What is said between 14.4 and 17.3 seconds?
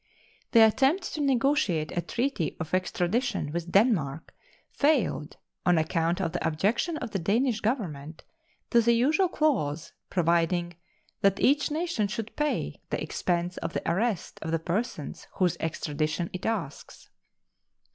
of the persons whose extradition it asks.